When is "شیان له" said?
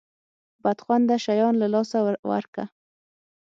1.25-1.67